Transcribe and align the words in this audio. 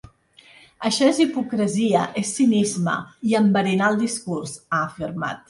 Això 0.89 1.09
és 1.09 1.19
hipocresia, 1.25 2.07
és 2.23 2.31
cinisme 2.39 2.97
i 3.33 3.37
enverinar 3.43 3.93
el 3.95 4.01
discurs, 4.03 4.57
ha 4.73 4.83
afirmat. 4.89 5.39